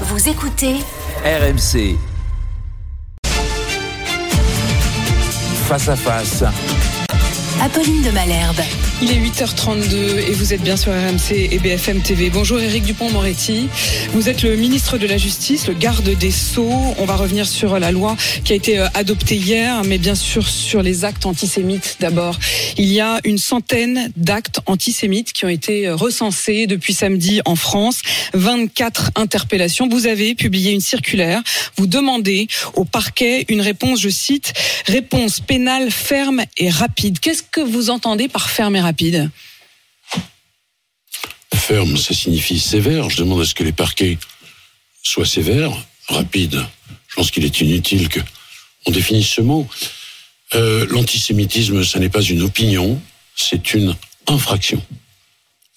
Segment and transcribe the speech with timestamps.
[0.00, 0.74] Vous écoutez
[1.24, 1.96] RMC.
[5.68, 6.42] Face à face.
[7.62, 8.60] Apolline de Malherbe.
[9.00, 12.28] Il est 8h32 et vous êtes bien sur RMC et BFM TV.
[12.28, 13.68] Bonjour Éric Dupont-Moretti.
[14.12, 16.94] Vous êtes le ministre de la Justice, le garde des Sceaux.
[16.98, 20.48] On va revenir sur la loi qui a été euh, adoptée hier, mais bien sûr
[20.48, 22.38] sur les actes antisémites d'abord.
[22.76, 27.56] Il y a une centaine d'actes antisémites qui ont été euh, recensés depuis samedi en
[27.56, 28.02] France.
[28.34, 29.88] 24 interpellations.
[29.88, 31.42] Vous avez publié une circulaire.
[31.76, 34.52] Vous demandez au parquet une réponse, je cite,
[34.86, 37.20] réponse pénale ferme et rapide.
[37.20, 39.30] Qu'est-ce que vous entendez par ferme et rapide
[41.54, 43.08] Ferme, ça signifie sévère.
[43.08, 44.18] Je demande à ce que les parquets
[45.02, 45.72] soient sévères.
[46.08, 46.62] Rapide,
[47.08, 48.20] je pense qu'il est inutile que
[48.86, 49.66] on définisse ce mot.
[50.54, 53.00] Euh, L'antisémitisme, ça n'est pas une opinion,
[53.34, 54.84] c'est une infraction.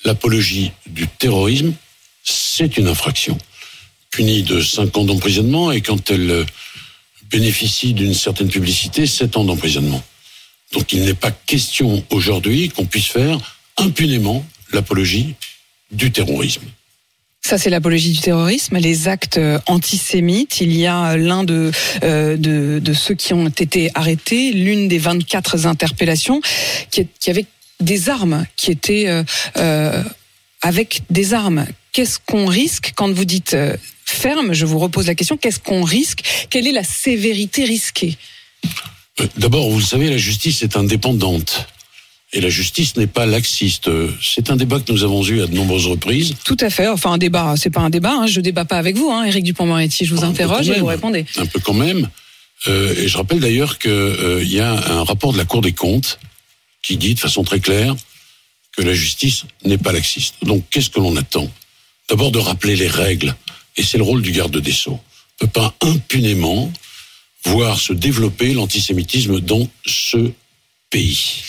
[0.03, 1.73] L'apologie du terrorisme,
[2.23, 3.38] c'est une infraction,
[4.11, 6.45] punie de 5 ans d'emprisonnement et quand elle
[7.30, 10.03] bénéficie d'une certaine publicité, 7 ans d'emprisonnement.
[10.73, 13.39] Donc il n'est pas question aujourd'hui qu'on puisse faire
[13.77, 15.35] impunément l'apologie
[15.91, 16.63] du terrorisme.
[17.41, 20.59] Ça, c'est l'apologie du terrorisme, les actes euh, antisémites.
[20.59, 21.71] Il y a l'un de,
[22.03, 26.41] euh, de, ceux qui ont été arrêtés, l'une des 24 interpellations,
[26.91, 27.45] qui, avait
[27.79, 29.23] des armes, qui étaient euh,
[29.55, 30.03] euh,
[30.61, 31.65] avec des armes.
[31.93, 34.53] Qu'est-ce qu'on risque quand vous dites euh, ferme?
[34.53, 35.38] Je vous repose la question.
[35.38, 36.47] Qu'est-ce qu'on risque?
[36.49, 38.17] Quelle est la sévérité risquée?
[38.65, 38.67] Euh,
[39.37, 41.67] D'abord, vous le savez, la justice est indépendante.
[42.33, 43.89] Et la justice n'est pas laxiste.
[44.21, 46.35] C'est un débat que nous avons eu à de nombreuses reprises.
[46.43, 46.87] Tout à fait.
[46.87, 48.11] Enfin, un débat, c'est pas un débat.
[48.11, 48.27] Hein.
[48.27, 50.03] Je débat pas avec vous, hein, Éric Dupond-Moretti.
[50.03, 51.25] Je vous Un interroge et vous répondez.
[51.38, 52.09] Un peu quand même.
[52.67, 55.73] Euh, et je rappelle d'ailleurs qu'il euh, y a un rapport de la Cour des
[55.73, 56.19] comptes
[56.81, 57.95] qui dit de façon très claire
[58.75, 60.35] que la justice n'est pas laxiste.
[60.43, 61.49] Donc qu'est-ce que l'on attend?
[62.09, 63.35] D'abord de rappeler les règles.
[63.77, 64.99] Et c'est le rôle du garde des Sceaux.
[65.39, 66.71] On ne peut pas impunément
[67.45, 70.31] voir se développer l'antisémitisme dans ce
[70.89, 71.44] pays.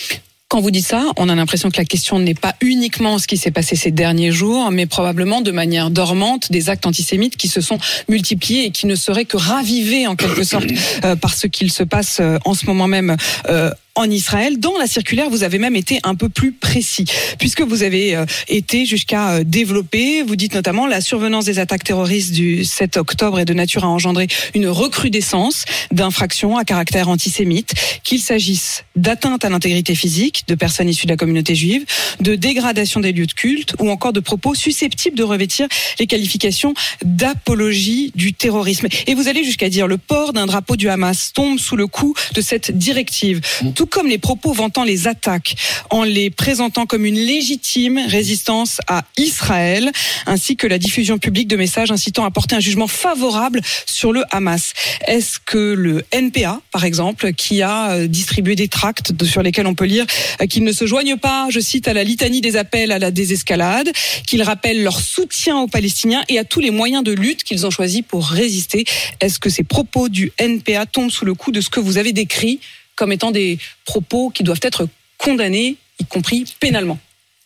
[0.49, 3.37] Quand vous dites ça, on a l'impression que la question n'est pas uniquement ce qui
[3.37, 7.61] s'est passé ces derniers jours, mais probablement de manière dormante des actes antisémites qui se
[7.61, 10.65] sont multipliés et qui ne seraient que ravivés en quelque sorte
[11.05, 13.17] euh, par ce qu'il se passe euh, en ce moment même.
[13.51, 14.61] euh, en Israël.
[14.61, 17.05] Dans la circulaire, vous avez même été un peu plus précis,
[17.39, 21.83] puisque vous avez euh, été jusqu'à euh, développer, vous dites notamment, la survenance des attaques
[21.83, 27.75] terroristes du 7 octobre est de nature à engendrer une recrudescence d'infractions à caractère antisémite,
[28.05, 31.85] qu'il s'agisse d'atteinte à l'intégrité physique de personnes issues de la communauté juive,
[32.21, 35.67] de dégradation des lieux de culte ou encore de propos susceptibles de revêtir
[35.99, 36.73] les qualifications
[37.05, 38.87] d'apologie du terrorisme.
[39.09, 42.15] Et vous allez jusqu'à dire le port d'un drapeau du Hamas tombe sous le coup
[42.35, 43.41] de cette directive,
[43.75, 45.55] tout comme les propos vantant les attaques
[45.91, 49.91] en les présentant comme une légitime résistance à Israël,
[50.27, 54.25] ainsi que la diffusion publique de messages incitant à porter un jugement favorable sur le
[54.31, 54.73] Hamas.
[55.07, 59.75] Est-ce que le NPA, par exemple, qui a euh, distribué des tracts sur lesquels on
[59.75, 60.07] peut lire
[60.41, 63.11] euh, qu'ils ne se joignent pas, je cite, à la litanie des appels à la
[63.11, 63.91] désescalade,
[64.27, 67.71] qu'ils rappellent leur soutien aux Palestiniens et à tous les moyens de lutte qu'ils ont
[67.71, 68.85] choisis pour résister,
[69.21, 72.13] est-ce que ces propos du NPA tombent sous le coup de ce que vous avez
[72.13, 72.61] décrit
[72.99, 74.89] comme étant des propos qui doivent être
[75.19, 76.99] condamnés, y compris pénalement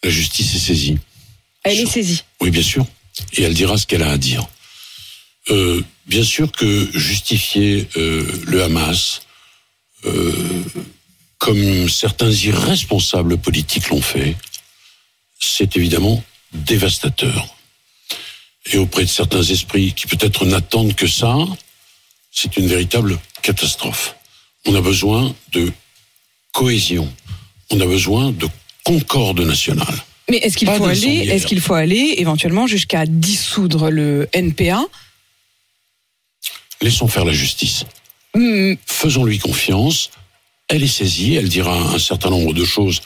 [0.02, 0.98] La justice est saisie.
[1.62, 2.24] Elle est saisie.
[2.40, 2.86] Oui, bien sûr.
[3.34, 4.48] Et elle dira ce qu'elle a à dire.
[5.50, 9.22] Euh, bien sûr que justifier euh, le Hamas,
[10.06, 10.32] euh,
[11.36, 14.34] comme certains irresponsables politiques l'ont fait,
[15.38, 16.24] c'est évidemment
[16.54, 17.54] dévastateur.
[18.72, 21.36] Et auprès de certains esprits qui peut-être n'attendent que ça,
[22.30, 24.16] c'est une véritable catastrophe.
[24.66, 25.72] On a besoin de
[26.52, 27.12] cohésion.
[27.70, 28.46] On a besoin de
[28.84, 29.94] concorde nationale.
[30.30, 34.84] Mais est-ce qu'il faut aller, est-ce qu'il faut aller éventuellement jusqu'à dissoudre le NPA
[36.80, 37.84] Laissons faire la justice.
[38.34, 40.10] Hmm, faisons-lui confiance.
[40.68, 43.02] Elle est saisie, elle dira un certain nombre de choses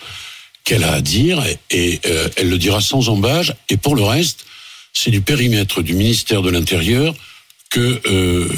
[0.65, 3.55] qu'elle a à dire et, et, euh, elle le dira sans embâge.
[3.69, 4.47] Et pour le reste,
[4.93, 7.15] c'est du périmètre du ministère de l'Intérieur
[7.71, 8.49] que euh,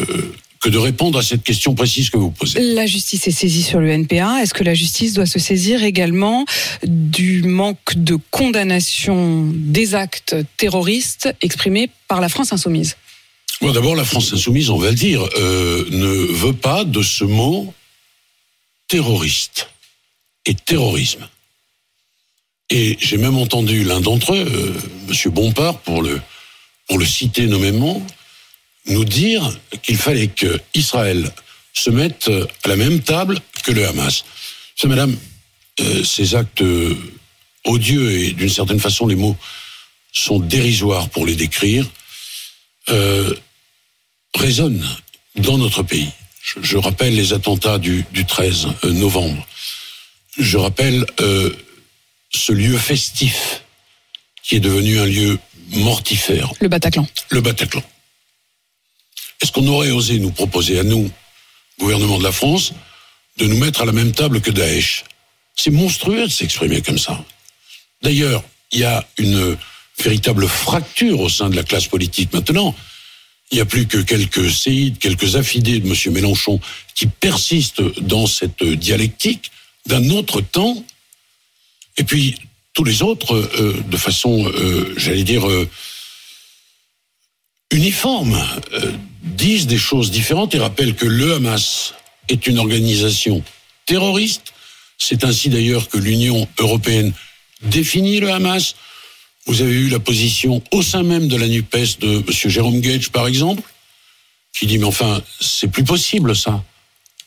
[0.60, 2.60] que de répondre à cette question précise que vous posez.
[2.74, 4.42] La justice est saisie sur le NPA.
[4.42, 6.44] Est-ce que la justice doit se saisir également
[6.84, 12.96] du manque de condamnation des actes terroristes exprimés par la France insoumise?
[13.60, 17.24] Bon, D'abord, la France insoumise, on va le dire, euh, ne veut pas de ce
[17.24, 17.72] mot
[18.88, 19.68] terroriste
[20.46, 21.28] et terrorisme.
[22.70, 24.74] Et j'ai même entendu l'un d'entre eux, euh,
[25.08, 26.20] Monsieur Bompard, pour le
[26.88, 28.02] pour le citer nommément,
[28.88, 31.30] nous dire qu'il fallait que Israël
[31.72, 32.28] se mette
[32.64, 34.24] à la même table que le Hamas.
[34.76, 35.16] C'est Madame,
[35.80, 36.96] euh, ces actes euh,
[37.64, 39.36] odieux et d'une certaine façon les mots
[40.12, 41.86] sont dérisoires pour les décrire.
[42.88, 43.34] Euh,
[44.34, 44.84] résonne
[45.36, 46.10] dans notre pays.
[46.42, 49.46] Je, je rappelle les attentats du, du 13 euh, novembre.
[50.38, 51.54] Je rappelle euh,
[52.30, 53.62] ce lieu festif
[54.42, 55.38] qui est devenu un lieu
[55.70, 57.06] mortifère, Le Bataclan.
[57.30, 57.82] le Bataclan.
[59.40, 61.10] Est-ce qu'on aurait osé nous proposer à nous,
[61.78, 62.72] gouvernement de la France,
[63.36, 65.04] de nous mettre à la même table que Daesh?
[65.54, 67.24] C'est monstrueux de s'exprimer comme ça.
[68.02, 68.42] D'ailleurs,
[68.72, 69.56] il y a une
[69.98, 72.74] véritable fracture au sein de la classe politique maintenant.
[73.50, 76.12] Il n'y a plus que quelques séides, quelques affidés de M.
[76.12, 76.60] Mélenchon
[76.94, 79.50] qui persistent dans cette dialectique
[79.86, 80.84] d'un autre temps.
[81.96, 82.36] Et puis,
[82.74, 85.68] tous les autres, euh, de façon, euh, j'allais dire, euh,
[87.70, 88.38] uniforme,
[89.22, 91.94] disent des choses différentes et rappellent que le Hamas
[92.28, 93.42] est une organisation
[93.86, 94.52] terroriste.
[94.98, 97.12] C'est ainsi d'ailleurs que l'Union européenne
[97.62, 98.74] définit le Hamas.
[99.46, 102.24] Vous avez eu la position au sein même de la NUPES de M.
[102.50, 103.62] Jérôme Gage, par exemple,
[104.58, 106.62] qui dit, mais enfin, c'est plus possible ça.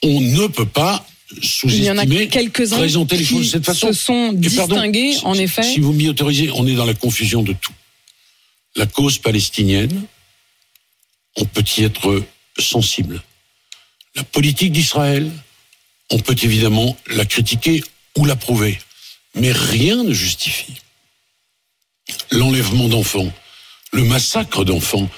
[0.04, 3.66] On ne peut pas Il y en a sous-estimer, quelques-uns présenter les choses de cette
[3.66, 3.88] façon.
[3.88, 5.64] se sont pardon, distingués, en si- effet.
[5.64, 7.74] Si vous m'y autorisez, on est dans la confusion de tout.
[8.76, 10.04] La cause palestinienne,
[11.38, 12.24] on peut y être
[12.60, 13.22] sensible.
[14.16, 15.32] La politique d'Israël,
[16.10, 17.84] on peut évidemment la critiquer
[18.18, 18.80] ou l'approuver.
[19.36, 20.82] Mais rien ne justifie
[22.32, 23.32] l'enlèvement d'enfants,
[23.94, 25.10] le massacre d'enfants,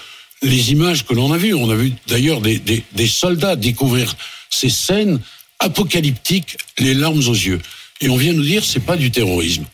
[0.43, 1.55] les images que l'on a vues.
[1.55, 4.15] On a vu d'ailleurs des, soldats découvrir
[4.49, 5.19] ces scènes
[5.59, 7.61] apocalyptiques, les larmes aux yeux.
[8.01, 9.65] Et on vient nous dire c'est pas du terrorisme.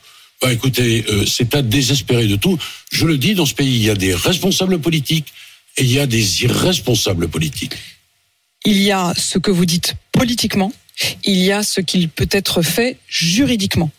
[0.42, 2.58] Bah, écoutez, euh, c'est à désespérer de tout.
[2.94, 5.34] Je le dis, dans ce pays, il y a des responsables politiques
[5.80, 7.76] et il y a des irresponsables politiques.
[8.66, 10.74] Il y a ce que vous dites politiquement,
[11.24, 13.90] il y a ce qu'il peut être fait juridiquement.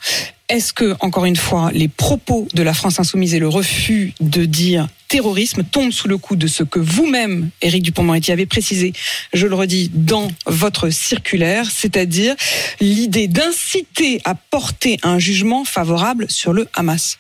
[0.51, 4.45] Est-ce que, encore une fois, les propos de la France insoumise et le refus de
[4.45, 8.93] dire terrorisme tombent sous le coup de ce que vous-même, Éric Dupont-Moretti, avez précisé,
[9.33, 12.35] je le redis, dans votre circulaire, c'est-à-dire
[12.81, 17.19] l'idée d'inciter à porter un jugement favorable sur le Hamas?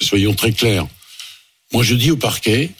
[0.00, 0.86] Soyons très clairs.
[1.72, 2.70] Moi, je dis au parquet,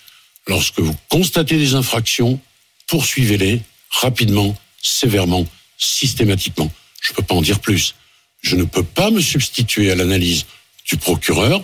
[0.46, 2.40] lorsque vous constatez des infractions,
[2.86, 3.60] poursuivez-les
[3.90, 5.46] rapidement, sévèrement,
[5.78, 6.70] systématiquement.
[7.00, 7.94] Je ne peux pas en dire plus.
[8.42, 10.44] Je ne peux pas me substituer à l'analyse
[10.86, 11.62] du procureur.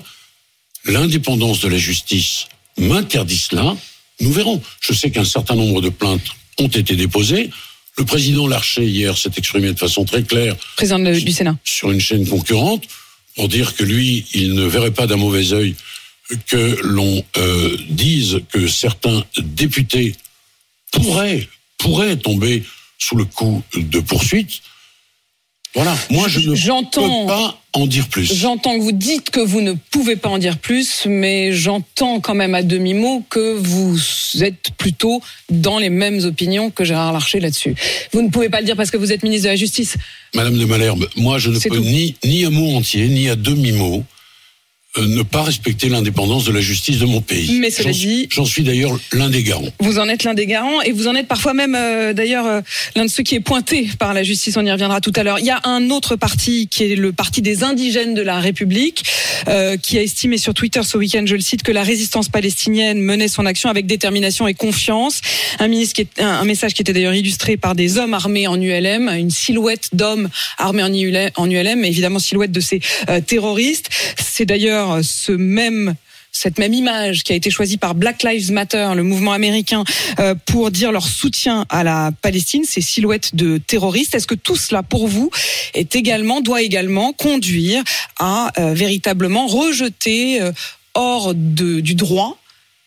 [0.84, 2.46] L'indépendance de la justice
[2.78, 3.76] m'interdit cela.
[4.20, 4.62] Nous verrons.
[4.80, 6.26] Je sais qu'un certain nombre de plaintes
[6.58, 7.50] ont été déposées.
[7.98, 11.56] Le président Larcher, hier, s'est exprimé de façon très claire Président de- du Sénat.
[11.64, 12.84] sur une chaîne concurrente
[13.34, 15.74] pour dire que lui, il ne verrait pas d'un mauvais œil
[16.46, 20.14] que l'on euh, dise que certains députés
[20.92, 21.48] pourraient,
[21.78, 22.62] pourraient tomber
[22.98, 24.60] sous le coup de poursuites.
[25.74, 28.34] Voilà, moi je ne J'entends- peux pas en dire plus.
[28.34, 32.34] J'entends que vous dites que vous ne pouvez pas en dire plus, mais j'entends quand
[32.34, 33.96] même à demi-mot que vous
[34.42, 37.76] êtes plutôt dans les mêmes opinions que Gérard Larcher là-dessus.
[38.12, 39.94] Vous ne pouvez pas le dire parce que vous êtes ministre de la Justice.
[40.34, 41.80] Madame de Malherbe, moi je ne peux tout.
[41.84, 44.04] ni, ni à mot entier, ni à demi-mot
[44.98, 47.58] ne pas respecter l'indépendance de la justice de mon pays.
[47.60, 49.68] Mais cela J'en- dit- J'en suis d'ailleurs l'un des garants.
[49.78, 52.60] Vous en êtes l'un des garants et vous en êtes parfois même euh, d'ailleurs euh,
[52.96, 54.56] l'un de ceux qui est pointé par la justice.
[54.56, 55.38] On y reviendra tout à l'heure.
[55.38, 59.04] Il y a un autre parti qui est le parti des indigènes de la République
[59.46, 63.00] euh, qui a estimé sur Twitter ce week-end, je le cite, que la résistance palestinienne
[63.00, 65.20] menait son action avec détermination et confiance.
[65.60, 68.48] Un, ministre qui est, un, un message qui était d'ailleurs illustré par des hommes armés
[68.48, 72.80] en ULM, une silhouette d'hommes armés en ULM, en ULM, et évidemment silhouette de ces
[73.08, 73.88] euh, terroristes.
[74.18, 75.94] C'est d'ailleurs ce même
[76.32, 79.84] cette même image qui a été choisie par Black Lives Matter, le mouvement américain,
[80.18, 84.14] euh, pour dire leur soutien à la Palestine, ces silhouettes de terroristes.
[84.14, 85.30] Est-ce que tout cela, pour vous,
[85.74, 87.82] est également doit également conduire
[88.18, 90.52] à euh, véritablement rejeter euh,
[90.94, 92.38] hors de, du droit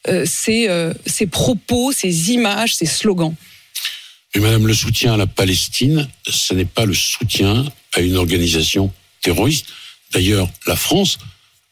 [0.08, 3.36] euh, ces, euh, ces propos, ces images, ces slogans?
[4.36, 8.92] Mais Madame, le soutien à la Palestine, ce n'est pas le soutien à une organisation
[9.22, 9.68] terroriste.
[10.12, 11.20] D'ailleurs, la France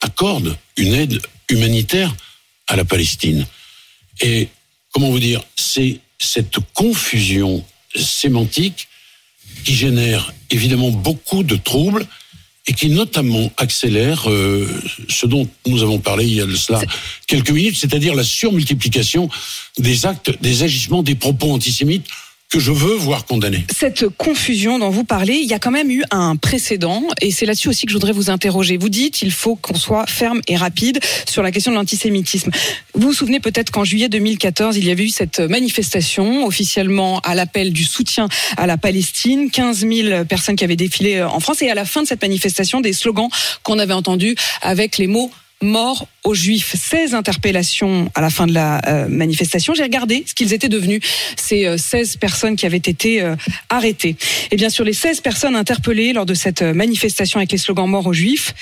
[0.02, 2.14] accorde une aide humanitaire
[2.68, 3.46] à la Palestine.
[4.20, 4.50] Et
[4.92, 7.66] comment vous dire, c'est cette confusion
[7.96, 8.88] sémantique
[9.64, 12.06] qui génère évidemment beaucoup de troubles
[12.68, 14.68] et qui notamment accélère euh,
[15.10, 16.82] ce dont nous avons parlé il y a de cela
[17.28, 19.30] quelques minutes, c'est-à-dire la surmultiplication
[19.80, 22.06] des actes, des agissements, des propos antisémites
[22.52, 23.66] que je veux voir condamnés.
[23.74, 27.46] Cette confusion dont vous parlez, il y a quand même eu un précédent, et c'est
[27.46, 28.76] là-dessus aussi que je voudrais vous interroger.
[28.76, 32.52] Vous dites il faut qu'on soit ferme et rapide sur la question de l'antisémitisme.
[32.94, 37.36] Vous vous souvenez peut-être qu'en juillet 2014, il y avait eu cette manifestation officiellement à
[37.36, 38.28] l'appel du soutien
[38.58, 42.04] à la Palestine, 15 000 personnes qui avaient défilé en France, et à la fin
[42.04, 43.30] de cette manifestation, des slogans
[43.64, 45.32] qu'on avait entendus avec les mots
[45.62, 46.76] mort aux Juifs.
[46.76, 49.74] 16 interpellations à la fin de la euh, manifestation.
[49.74, 51.02] J'ai regardé ce qu'ils étaient devenus,
[51.36, 53.36] ces euh, 16 personnes qui avaient été euh,
[53.70, 54.16] arrêtées.
[54.52, 57.88] Et bien sur les 16 personnes interpellées lors de cette euh, manifestation avec les slogans
[57.88, 58.54] mort aux Juifs,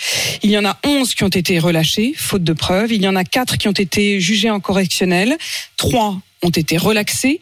[0.43, 2.91] il y en a 11 qui ont été relâchés, faute de preuves.
[2.91, 5.37] Il y en a 4 qui ont été jugés en correctionnel.
[5.77, 7.39] 3 ont été relaxés.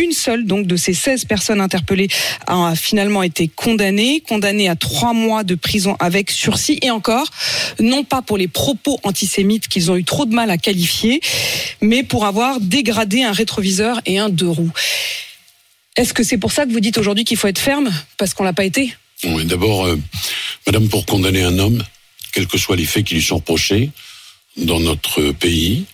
[0.00, 2.08] Une seule donc de ces 16 personnes interpellées
[2.46, 7.28] a finalement été condamnée, condamnée à trois mois de prison avec sursis et encore,
[7.78, 11.20] non pas pour les propos antisémites qu'ils ont eu trop de mal à qualifier,
[11.82, 14.72] mais pour avoir dégradé un rétroviseur et un deux roues.
[15.98, 18.44] Est-ce que c'est pour ça que vous dites aujourd'hui qu'il faut être ferme parce qu'on
[18.44, 18.94] l'a pas été?
[19.24, 20.00] Oui, D'abord, euh,
[20.66, 21.84] Madame, pour condamner un homme,
[22.32, 23.90] quels que soient les faits qui lui sont reprochés,
[24.56, 25.84] dans notre pays,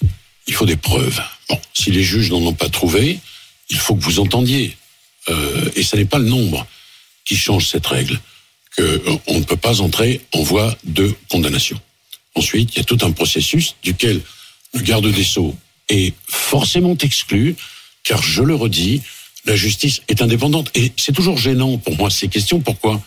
[0.46, 1.20] il faut des preuves.
[1.48, 3.18] Bon, si les juges n'en ont pas trouvé,
[3.70, 4.76] il faut que vous entendiez.
[5.28, 6.66] Euh, et ce n'est pas le nombre
[7.24, 8.18] qui change cette règle,
[8.76, 11.78] qu'on ne peut pas entrer en voie de condamnation.
[12.34, 14.20] Ensuite, il y a tout un processus duquel
[14.74, 15.56] le garde des Sceaux
[15.88, 17.56] est forcément exclu,
[18.04, 19.02] car je le redis,
[19.44, 20.70] la justice est indépendante.
[20.74, 22.60] Et c'est toujours gênant pour moi ces questions.
[22.60, 23.02] Pourquoi?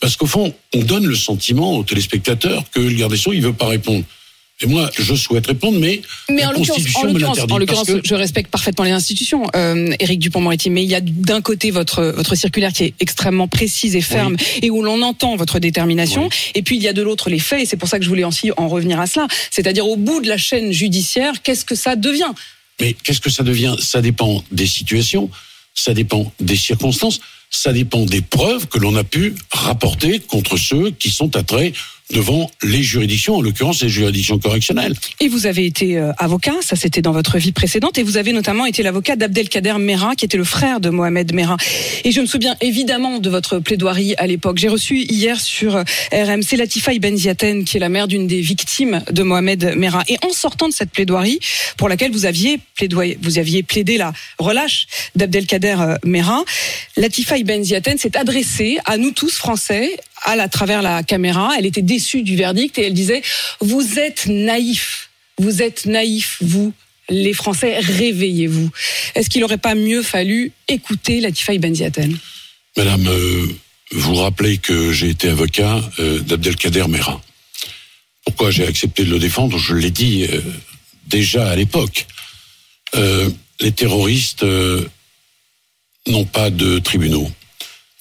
[0.00, 3.42] Parce qu'au fond, on donne le sentiment aux téléspectateurs que le garde des Sceaux, il
[3.42, 4.04] veut pas répondre.
[4.62, 7.52] Et moi, je souhaite répondre, mais, Mais la en l'occurrence, Constitution en me l'occurrence, l'interdit.
[7.52, 10.94] en parce l'occurrence, que- je respecte parfaitement les institutions, euh, Éric Dupont-Moretti, mais il y
[10.94, 15.02] a d'un côté votre votre circulaire qui est extrêmement précise et ferme et où l'on
[15.02, 17.88] entend votre détermination, et puis il y a de l'autre les faits, et c'est pour
[17.88, 19.26] ça que je voulais aussi en revenir à cela.
[19.50, 22.32] C'est-à-dire au bout de la chaîne judiciaire, qu'est-ce que ça devient?
[22.80, 23.74] Mais qu'est-ce que ça devient?
[23.80, 25.28] Ça dépend des situations,
[25.74, 30.90] ça dépend des circonstances, ça dépend des preuves que l'on a pu rapporter contre ceux
[30.90, 31.74] qui sont attraits
[32.12, 34.94] devant les juridictions, en l'occurrence les juridictions correctionnelles.
[35.20, 38.32] Et vous avez été euh, avocat, ça c'était dans votre vie précédente, et vous avez
[38.32, 41.56] notamment été l'avocat d'Abdelkader Mera, qui était le frère de Mohamed Mera.
[42.04, 44.58] Et je me souviens évidemment de votre plaidoirie à l'époque.
[44.58, 48.40] J'ai reçu hier sur euh, RMC Latifa Ibn Ziaten, qui est la mère d'une des
[48.40, 50.04] victimes de Mohamed Mera.
[50.08, 51.40] Et en sortant de cette plaidoirie,
[51.76, 56.44] pour laquelle vous aviez plaidoyé, vous aviez plaidé la relâche d'Abdelkader euh, Mera,
[56.96, 61.52] Latifa Ibn Ziaten s'est adressée à nous tous Français, à travers la caméra.
[61.58, 63.22] Elle était déçue du verdict et elle disait
[63.60, 66.72] vous êtes naïfs, vous êtes naïfs, vous.
[67.08, 68.70] Les Français, réveillez-vous.
[69.16, 72.16] Est-ce qu'il n'aurait pas mieux fallu écouter Latifa Ibn Ziaten
[72.76, 73.48] Madame, euh,
[73.92, 77.20] vous rappelez que j'ai été avocat euh, d'Abdelkader Mera.
[78.24, 79.58] Pourquoi j'ai accepté de le défendre?
[79.58, 80.40] Je l'ai dit euh,
[81.06, 82.06] déjà à l'époque.
[82.94, 83.28] Euh,
[83.60, 84.44] les terroristes
[86.06, 87.30] n'ont pas de tribunaux.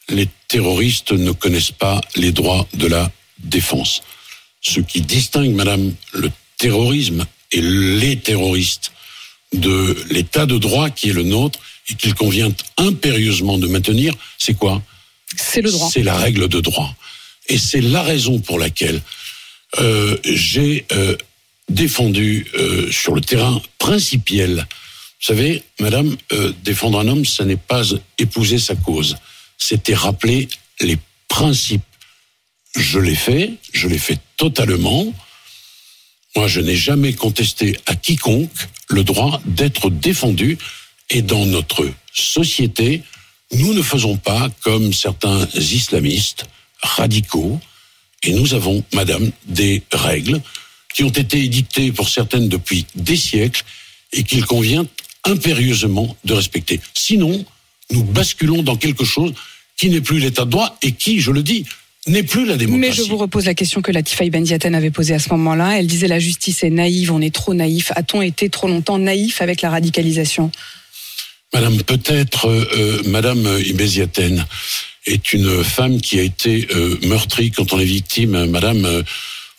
[0.09, 4.01] Les terroristes ne connaissent pas les droits de la défense.
[4.59, 8.91] Ce qui distingue, Madame, le terrorisme et les terroristes
[9.53, 11.57] de l'état de droit qui est le nôtre
[11.89, 14.83] et qu'il convient impérieusement de maintenir, c'est quoi?
[15.37, 15.89] C'est le droit.
[15.89, 16.93] C'est la règle de droit.
[17.47, 19.01] Et c'est la raison pour laquelle
[19.79, 21.15] euh, j'ai euh,
[21.69, 24.67] défendu euh, sur le terrain principiel.
[25.21, 26.17] Vous savez, Madame,
[26.63, 27.83] défendre un homme, ça n'est pas
[28.17, 29.15] épouser sa cause.
[29.61, 30.49] C'était rappeler
[30.79, 31.83] les principes.
[32.75, 35.13] Je l'ai fait, je l'ai fait totalement.
[36.35, 40.57] Moi, je n'ai jamais contesté à quiconque le droit d'être défendu.
[41.11, 43.03] Et dans notre société,
[43.51, 46.45] nous ne faisons pas comme certains islamistes
[46.81, 47.59] radicaux.
[48.23, 50.41] Et nous avons, madame, des règles
[50.91, 53.63] qui ont été édictées pour certaines depuis des siècles
[54.11, 54.87] et qu'il convient
[55.23, 56.81] impérieusement de respecter.
[56.95, 57.45] Sinon,
[57.91, 59.33] nous basculons dans quelque chose
[59.77, 61.65] qui n'est plus l'état de droit et qui, je le dis,
[62.07, 62.79] n'est plus la démocratie.
[62.79, 65.79] Mais je vous repose la question que Latifa Ibn Ziaten avait posée à ce moment-là.
[65.79, 67.91] Elle disait la justice est naïve, on est trop naïf.
[67.95, 70.51] A-t-on été trop longtemps naïf avec la radicalisation?
[71.53, 74.45] Madame, peut-être euh, euh, Madame Ibéziaten
[75.05, 78.45] est une femme qui a été euh, meurtrie quand on est victime.
[78.45, 79.03] Madame, euh,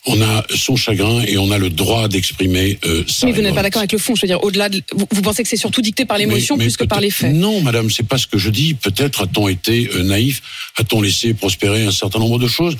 [0.05, 3.55] on a son chagrin et on a le droit d'exprimer euh, sa Mais vous n'êtes
[3.55, 4.15] pas d'accord avec le fond.
[4.15, 6.75] Je veux dire, au-delà, de, vous, vous pensez que c'est surtout dicté par l'émotion plus
[6.75, 7.33] que par les faits?
[7.33, 8.73] Non, madame, c'est pas ce que je dis.
[8.73, 10.41] Peut-être a-t-on été euh, naïf,
[10.75, 12.75] a-t-on laissé prospérer un certain nombre de choses.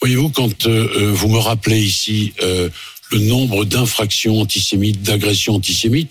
[0.00, 2.68] Voyez-vous, quand euh, euh, vous me rappelez ici euh,
[3.10, 6.10] le nombre d'infractions antisémites, d'agressions antisémites,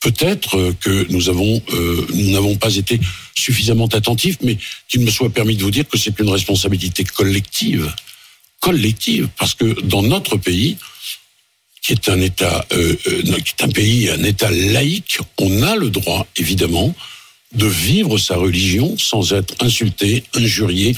[0.00, 2.98] peut-être que nous avons, euh, nous n'avons pas été
[3.36, 4.56] suffisamment attentifs, mais
[4.88, 7.92] qu'il me soit permis de vous dire que c'est une responsabilité collective,
[8.60, 10.76] collective, parce que dans notre pays,
[11.82, 15.76] qui est un État, euh, euh, qui est un pays, un État laïque, on a
[15.76, 16.94] le droit, évidemment,
[17.54, 20.94] de vivre sa religion sans être insulté, injurié,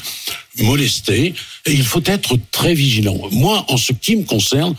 [0.58, 1.34] molesté.
[1.64, 3.18] Et il faut être très vigilant.
[3.30, 4.74] Moi, en ce qui me concerne,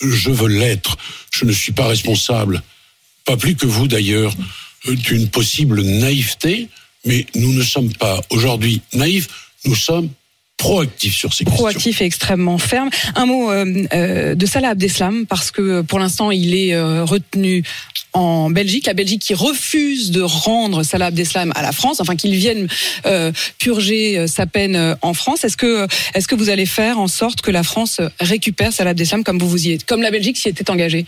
[0.00, 0.96] je veux l'être.
[1.30, 2.62] Je ne suis pas responsable,
[3.24, 4.32] pas plus que vous d'ailleurs,
[4.86, 6.68] d'une possible naïveté,
[7.04, 9.28] mais nous ne sommes pas aujourd'hui naïfs,
[9.66, 10.08] nous sommes
[10.60, 11.64] proactif sur ces questions.
[11.64, 12.90] proactif et extrêmement ferme.
[13.14, 17.64] Un mot euh, euh, de Salah Abdeslam, parce que pour l'instant, il est euh, retenu
[18.12, 18.86] en Belgique.
[18.86, 22.68] La Belgique qui refuse de rendre Salah Abdeslam à la France, enfin qu'il vienne
[23.06, 25.44] euh, purger euh, sa peine euh, en France.
[25.44, 29.24] Est-ce que, est-ce que vous allez faire en sorte que la France récupère Salah Abdeslam
[29.24, 31.06] comme vous vous y êtes, comme la Belgique s'y était engagée?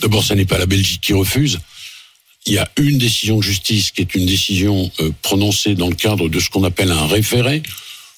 [0.00, 1.60] D'abord, ce n'est pas la Belgique qui refuse.
[2.46, 5.94] Il y a une décision de justice qui est une décision euh, prononcée dans le
[5.94, 7.62] cadre de ce qu'on appelle un référé.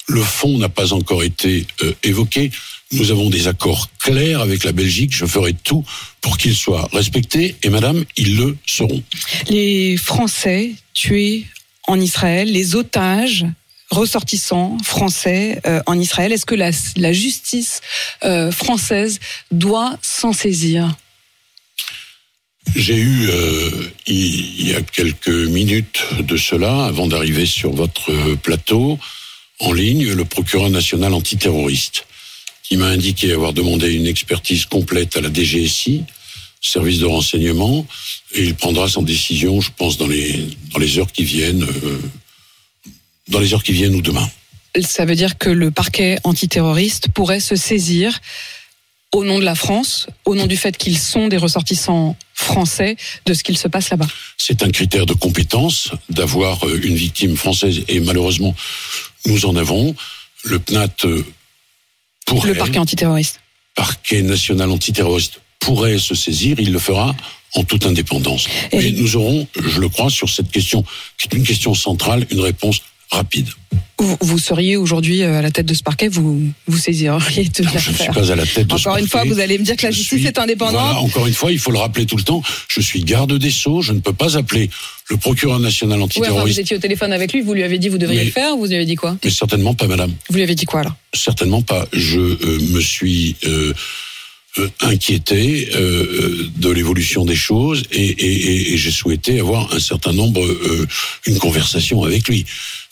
[0.09, 2.51] Le fond n'a pas encore été euh, évoqué.
[2.93, 5.15] Nous avons des accords clairs avec la Belgique.
[5.15, 5.85] Je ferai tout
[6.21, 7.57] pour qu'ils soient respectés.
[7.63, 9.03] Et madame, ils le seront.
[9.49, 11.47] Les Français tués
[11.87, 13.47] en Israël, les otages
[13.91, 17.81] ressortissants français euh, en Israël, est-ce que la, la justice
[18.25, 19.19] euh, française
[19.51, 20.95] doit s'en saisir?
[22.77, 23.71] J'ai eu, euh,
[24.07, 28.99] il y a quelques minutes de cela, avant d'arriver sur votre plateau,
[29.61, 32.07] en ligne, le procureur national antiterroriste,
[32.63, 36.05] qui m'a indiqué avoir demandé une expertise complète à la DGSI,
[36.61, 37.87] service de renseignement,
[38.35, 42.01] et il prendra son décision, je pense, dans les, heures qui viennent, euh,
[43.29, 44.29] dans les heures qui viennent ou demain.
[44.83, 48.21] Ça veut dire que le parquet antiterroriste pourrait se saisir
[49.13, 53.35] au nom de la France, au nom du fait qu'ils sont des ressortissants français, de
[53.35, 54.07] ce qu'il se passe là-bas.
[54.39, 58.55] C'est un critère de compétence d'avoir euh, une victime française, et malheureusement,
[59.27, 59.95] nous en avons.
[60.45, 61.25] Le PNAT euh,
[62.25, 62.49] pourrait...
[62.49, 63.41] Le parquet antiterroriste.
[63.75, 67.15] parquet national antiterroriste pourrait se saisir, il le fera
[67.55, 68.47] en toute indépendance.
[68.73, 70.85] Et- Mais nous aurons, je le crois, sur cette question,
[71.19, 73.49] qui est une question centrale, une réponse rapide.
[74.01, 77.11] Vous, vous seriez aujourd'hui euh, à la tête de ce parquet, vous vous saisiriez
[77.45, 79.59] de Je ne suis pas à la tête de ce Encore une fois, vous allez
[79.59, 80.73] me dire que la Je justice suis- est indépendante.
[80.81, 82.43] Voilà, encore une fois, il faut le rappeler tout le temps.
[82.69, 84.71] Je suis garde des Sceaux, je ne peux pas appeler
[85.11, 87.79] le procureur national Oui, enfin, vous antiterroriste, étiez au téléphone avec lui, vous lui avez
[87.79, 89.17] dit vous devriez Mais- le faire, vous lui avez dit quoi?
[89.23, 90.13] Mais certainement pas madame.
[90.31, 90.95] Vous lui avez dit quoi alors?
[91.13, 91.87] Certainement pas.
[91.93, 93.75] Je euh, me suis euh,
[94.81, 99.81] inquiété euh, euh, de l'évolution des choses et, et- et- et j'ai souhaité avoir un
[99.81, 100.87] certain nombre, euh,
[101.27, 102.45] une conversation avec lui.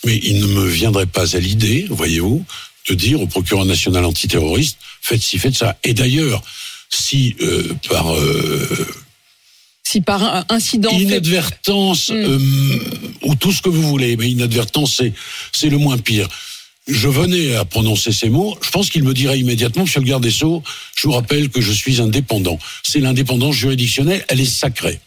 [0.05, 2.45] Mais il ne me viendrait pas à l'idée, voyez-vous,
[2.89, 5.77] de dire au procureur national antiterroriste faites ci, faites ça.
[5.85, 6.43] Et d'ailleurs,
[6.91, 8.87] si euh, par euh,
[9.83, 12.15] Si par un incident inadvertance Mm.
[12.15, 12.39] euh,
[13.23, 15.13] ou tout ce que vous voulez, mais inadvertance c'est
[15.53, 16.29] c'est le moins pire.
[16.89, 20.23] Je venais à prononcer ces mots, je pense qu'il me dirait immédiatement, Monsieur le garde
[20.23, 20.63] des Sceaux,
[20.97, 22.59] je vous rappelle que je suis indépendant.
[22.83, 24.99] C'est l'indépendance juridictionnelle, elle est sacrée.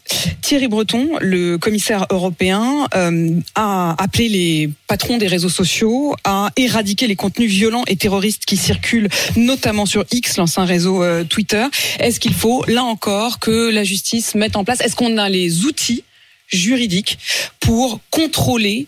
[0.42, 7.08] Thierry Breton, le commissaire européen, euh, a appelé les patrons des réseaux sociaux à éradiquer
[7.08, 11.66] les contenus violents et terroristes qui circulent, notamment sur X, l'ancien réseau euh, Twitter.
[11.98, 15.64] Est-ce qu'il faut, là encore, que la justice mette en place Est-ce qu'on a les
[15.64, 16.04] outils
[16.46, 17.18] juridiques
[17.58, 18.86] pour contrôler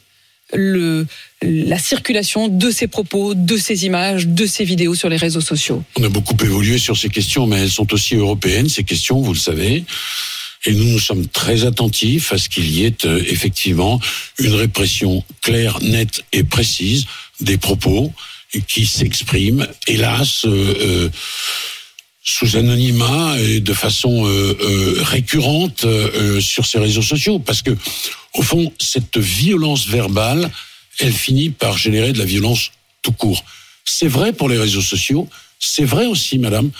[0.52, 5.82] la circulation de ces propos, de ces images, de ces vidéos sur les réseaux sociaux
[5.96, 9.32] On a beaucoup évolué sur ces questions, mais elles sont aussi européennes, ces questions, vous
[9.32, 9.84] le savez.
[10.66, 14.00] Et nous nous sommes très attentifs à ce qu'il y ait euh, effectivement
[14.38, 17.04] une répression claire, nette et précise
[17.40, 18.12] des propos
[18.62, 21.08] qui s'expriment, hélas, euh, euh,
[22.26, 27.38] sous anonymat et de façon euh, euh, récurrente euh, sur ces réseaux sociaux.
[27.38, 27.76] Parce que,
[28.32, 30.50] au fond, cette violence verbale,
[30.98, 33.44] elle finit par générer de la violence tout court.
[33.84, 35.28] C'est vrai pour les réseaux sociaux,
[35.60, 36.70] c'est vrai aussi, madame,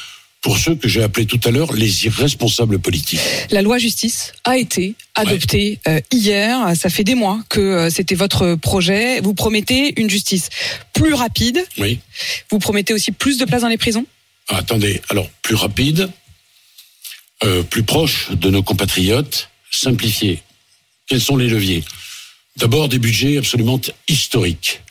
[0.44, 3.20] pour ceux que j'ai appelés tout à l'heure les irresponsables politiques.
[3.50, 6.76] La loi justice a été adoptée euh, hier.
[6.76, 9.20] Ça fait des mois que euh, c'était votre projet.
[9.20, 10.50] Vous promettez une justice
[10.92, 11.64] plus rapide.
[11.78, 11.98] Oui.
[12.50, 14.04] Vous promettez aussi plus de places dans les prisons.
[14.48, 16.10] Ah, attendez, alors plus rapide,
[17.42, 20.42] euh, plus proche de nos compatriotes, simplifié.
[21.06, 21.84] Quels sont les leviers?
[22.56, 24.82] D'abord des budgets absolument historiques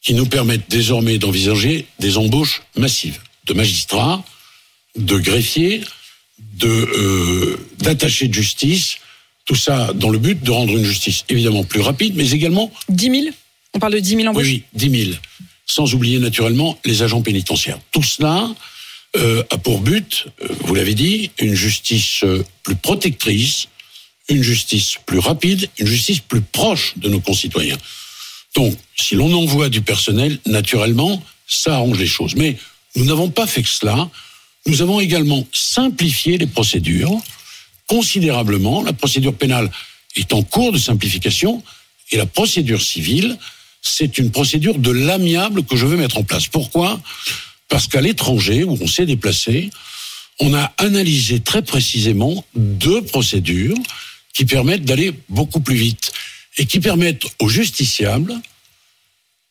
[0.00, 4.24] qui nous permettent désormais d'envisager des embauches massives de magistrats,
[4.96, 5.82] de greffiers,
[6.54, 8.96] de euh, d'attachés de justice,
[9.44, 13.10] tout ça dans le but de rendre une justice évidemment plus rapide, mais également 10
[13.10, 13.34] 000
[13.74, 14.46] On parle de 10 000 embauches?
[14.46, 15.16] Oui, oui, 10 000.
[15.66, 17.78] Sans oublier naturellement les agents pénitentiaires.
[17.90, 18.54] Tout cela
[19.16, 23.68] euh, a pour but, euh, vous l'avez dit, une justice euh, plus protectrice,
[24.28, 27.78] une justice plus rapide, une justice plus proche de nos concitoyens.
[28.56, 32.34] Donc, si l'on envoie du personnel, naturellement, ça arrange les choses.
[32.34, 32.56] Mais
[32.96, 34.08] nous n'avons pas fait que cela.
[34.66, 37.20] Nous avons également simplifié les procédures
[37.86, 38.82] considérablement.
[38.82, 39.70] La procédure pénale
[40.16, 41.62] est en cours de simplification
[42.10, 43.36] et la procédure civile,
[43.82, 46.46] c'est une procédure de l'amiable que je veux mettre en place.
[46.46, 47.00] Pourquoi?
[47.68, 49.70] Parce qu'à l'étranger, où on s'est déplacé,
[50.40, 53.76] on a analysé très précisément deux procédures
[54.32, 56.12] qui permettent d'aller beaucoup plus vite
[56.58, 58.34] et qui permettent aux justiciables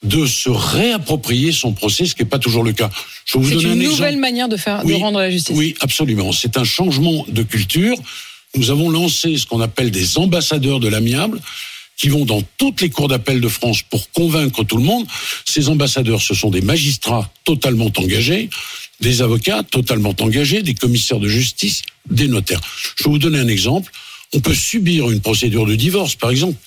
[0.03, 2.89] de se réapproprier son procès, ce qui n'est pas toujours le cas.
[3.25, 3.77] Je vous donner un exemple.
[3.77, 5.55] C'est une nouvelle manière de faire, de rendre la justice.
[5.55, 6.33] Oui, absolument.
[6.33, 7.95] C'est un changement de culture.
[8.55, 11.39] Nous avons lancé ce qu'on appelle des ambassadeurs de l'amiable
[11.97, 15.05] qui vont dans toutes les cours d'appel de France pour convaincre tout le monde.
[15.45, 18.49] Ces ambassadeurs, ce sont des magistrats totalement engagés,
[18.99, 22.61] des avocats totalement engagés, des commissaires de justice, des notaires.
[22.95, 23.91] Je vais vous donner un exemple.
[24.33, 26.57] On peut subir une procédure de divorce, par exemple,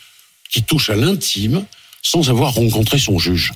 [0.51, 1.65] qui touche à l'intime
[2.03, 3.53] sans avoir rencontré son juge.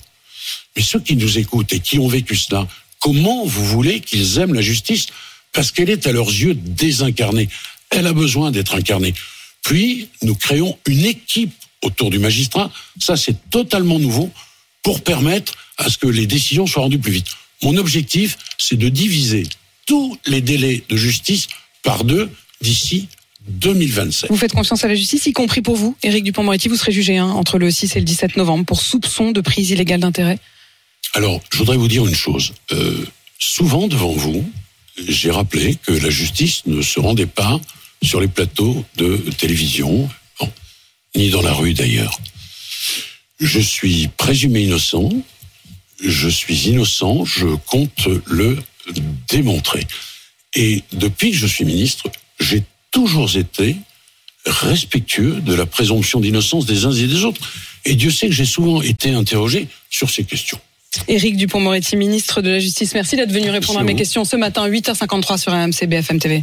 [0.76, 2.66] Mais ceux qui nous écoutent et qui ont vécu cela,
[2.98, 5.06] comment vous voulez qu'ils aiment la justice
[5.52, 7.48] Parce qu'elle est à leurs yeux désincarnée?
[7.90, 9.14] Elle a besoin d'être incarnée.
[9.62, 12.70] Puis, nous créons une équipe autour du magistrat.
[12.98, 14.30] Ça, c'est totalement nouveau
[14.82, 17.28] pour permettre à ce que les décisions soient rendues plus vite.
[17.62, 19.46] Mon objectif, c'est de diviser
[19.86, 21.48] tous les délais de justice
[21.82, 23.08] par deux d'ici
[23.48, 24.30] 2027.
[24.30, 27.16] Vous faites confiance à la justice, y compris pour vous, Éric Dupont-Moretti, vous serez jugé
[27.16, 30.38] hein, entre le 6 et le 17 novembre pour soupçon de prise illégale d'intérêt
[31.14, 32.52] Alors, je voudrais vous dire une chose.
[32.72, 33.06] Euh,
[33.38, 34.48] souvent devant vous,
[35.08, 37.60] j'ai rappelé que la justice ne se rendait pas
[38.02, 40.08] sur les plateaux de télévision,
[41.16, 42.18] ni dans la rue d'ailleurs.
[43.38, 45.10] Je suis présumé innocent,
[46.02, 48.58] je suis innocent, je compte le
[49.28, 49.86] démontrer.
[50.54, 53.76] Et depuis que je suis ministre, j'ai toujours été
[54.46, 57.40] respectueux de la présomption d'innocence des uns et des autres.
[57.84, 60.58] Et Dieu sait que j'ai souvent été interrogé sur ces questions.
[61.06, 64.68] Éric Dupont-Moretti, ministre de la Justice, merci d'être venu répondre à mes questions ce matin,
[64.68, 66.38] 8h53 sur AMC BFM TV.